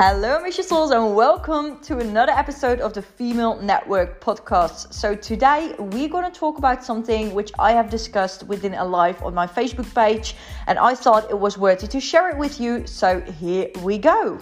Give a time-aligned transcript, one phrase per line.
[0.00, 4.92] Hello, Ambitious Souls, and welcome to another episode of the Female Network podcast.
[4.92, 9.20] So, today we're going to talk about something which I have discussed within a live
[9.24, 10.36] on my Facebook page,
[10.68, 12.86] and I thought it was worthy to share it with you.
[12.86, 14.38] So, here we go.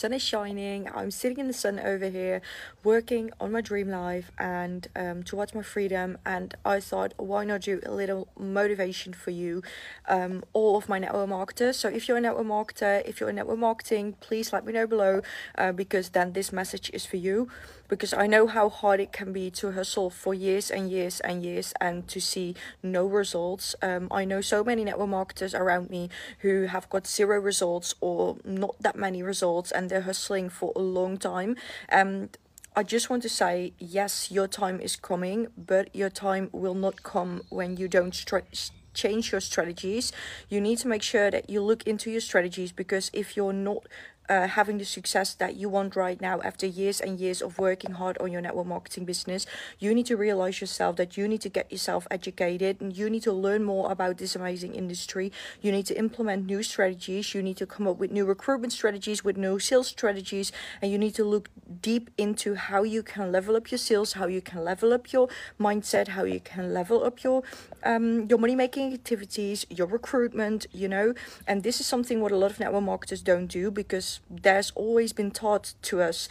[0.00, 2.40] Sun is shining i'm sitting in the sun over here
[2.84, 7.62] working on my dream life and um, towards my freedom and i thought why not
[7.62, 9.60] do a little motivation for you
[10.08, 13.34] um, all of my network marketers so if you're a network marketer if you're in
[13.34, 15.20] network marketing please let me know below
[15.56, 17.48] uh, because then this message is for you
[17.88, 21.42] because I know how hard it can be to hustle for years and years and
[21.42, 23.74] years and to see no results.
[23.82, 28.36] Um, I know so many network marketers around me who have got zero results or
[28.44, 31.56] not that many results and they're hustling for a long time.
[31.88, 32.36] And
[32.76, 37.02] I just want to say, yes, your time is coming, but your time will not
[37.02, 40.10] come when you don't stretch change your strategies
[40.48, 43.86] you need to make sure that you look into your strategies because if you're not
[44.28, 47.92] uh, having the success that you want right now after years and years of working
[47.92, 49.46] hard on your network marketing business
[49.78, 53.22] you need to realize yourself that you need to get yourself educated and you need
[53.22, 55.32] to learn more about this amazing industry.
[55.60, 57.34] You need to implement new strategies.
[57.34, 60.52] You need to come up with new recruitment strategies with new sales strategies.
[60.80, 61.48] And you need to look
[61.80, 65.28] deep into how you can level up your sales how you can level up your
[65.60, 67.42] mindset how you can level up your
[67.84, 71.14] um your money making activities your recruitment you know?
[71.46, 75.12] And this is something what a lot of network marketers don't do because there's always
[75.12, 76.28] been taught to us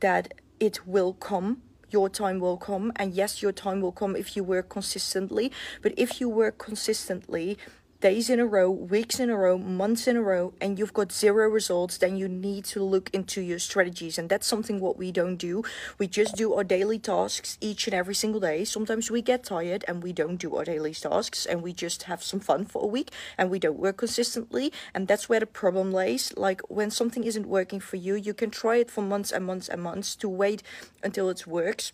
[0.00, 4.36] that it will come your time will come and yes your time will come if
[4.36, 5.50] you work consistently
[5.82, 7.58] but if you work consistently
[8.00, 11.12] days in a row, weeks in a row, months in a row, and you've got
[11.12, 14.16] zero results, then you need to look into your strategies.
[14.16, 15.62] And that's something what we don't do.
[15.98, 18.64] We just do our daily tasks each and every single day.
[18.64, 22.22] Sometimes we get tired and we don't do our daily tasks and we just have
[22.22, 24.72] some fun for a week and we don't work consistently.
[24.94, 26.32] And that's where the problem lays.
[26.36, 29.68] Like when something isn't working for you, you can try it for months and months
[29.68, 30.62] and months to wait
[31.02, 31.92] until it works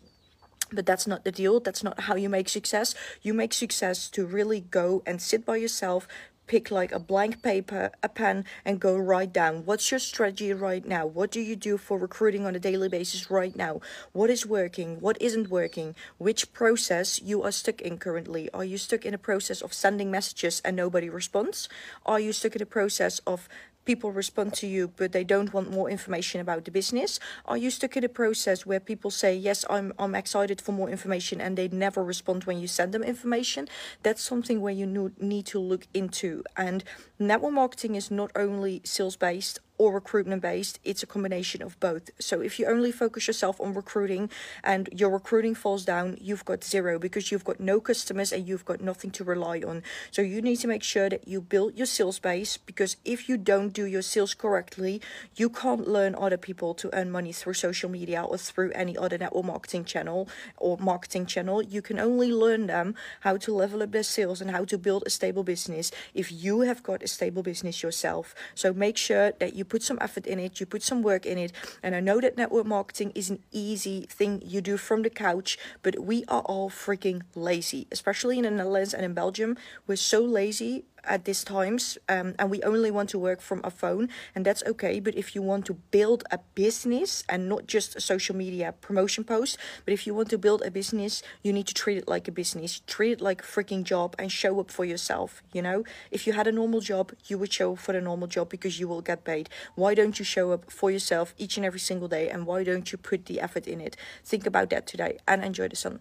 [0.73, 1.61] but that's not the deal.
[1.61, 2.95] That's not how you make success.
[3.23, 6.09] You make success to really go and sit by yourself
[6.47, 9.65] pick like a blank paper a pen and go write down.
[9.65, 11.07] What's your strategy right now?
[11.07, 13.81] What do you do for recruiting on a daily basis right now?
[14.13, 15.01] What is working?
[15.01, 15.95] What isn't working?
[16.19, 18.49] Which process you are stuck in currently?
[18.55, 21.69] Are you stuck in a process of sending messages and nobody responds?
[22.05, 23.49] Are you stuck in a process of
[23.87, 27.19] people respond to you but they don't want more information about the business?
[27.47, 30.91] Are you stuck in a process where people say yes i'm i'm excited for more
[30.91, 33.69] information and they never respond when you send them information?
[34.03, 36.45] That's something where you need to look into.
[36.57, 36.85] And
[37.19, 42.11] network marketing is not only sales based or recruitment based, it's a combination of both.
[42.19, 44.31] So if you only focus yourself on recruiting
[44.65, 48.65] and your recruiting falls down, you've got zero because you've got no customers and you've
[48.65, 49.83] got nothing to rely on.
[50.11, 53.37] So you need to make sure that you build your sales base because if you
[53.37, 55.01] don't do your sales correctly,
[55.37, 59.19] you can't learn other people to earn money through social media or through any other
[59.19, 61.63] network marketing channel or marketing channel.
[61.63, 65.05] You can only learn them how to level up their sales and how to build
[65.07, 68.35] a stable business if you have got a stable business yourself.
[68.55, 71.39] So make sure that you put some effort in it, you put some work in
[71.39, 71.53] it.
[71.83, 75.59] And I know that network marketing is an easy thing you do from the couch,
[75.83, 79.57] but we are all freaking lazy, especially in the Netherlands and in Belgium.
[79.87, 83.71] We're so lazy at these times um, and we only want to work from a
[83.71, 85.01] phone and that's okay.
[85.01, 89.25] But if you want to build a business and not just a social media promotion
[89.25, 92.29] post but if you want to build a business you need to treat it like
[92.29, 92.81] a business.
[92.87, 95.85] Treat it like a freaking job and show up for yourself you know?
[96.11, 98.81] If you had a normal job you would show up for the normal job because
[98.81, 99.49] you will get paid.
[99.75, 102.91] Why don't you show up for yourself each and every single day and why don't
[102.93, 103.97] you put the effort in it?
[104.25, 106.01] Think about that today and enjoy the sun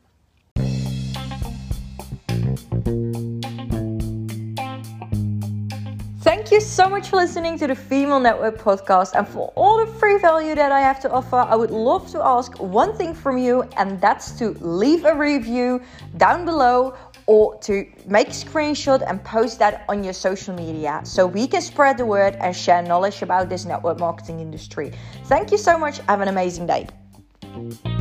[6.36, 9.14] Thank you so much for listening to the Female Network podcast.
[9.16, 12.22] And for all the free value that I have to offer, I would love to
[12.22, 15.82] ask one thing from you, and that's to leave a review
[16.18, 16.94] down below
[17.26, 21.62] or to make a screenshot and post that on your social media so we can
[21.62, 24.92] spread the word and share knowledge about this network marketing industry.
[25.28, 26.00] Thank you so much.
[26.00, 27.95] Have an amazing day.